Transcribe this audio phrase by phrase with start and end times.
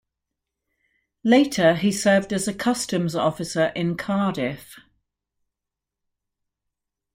[1.23, 4.79] Later he served as a customs officer in Cardiff.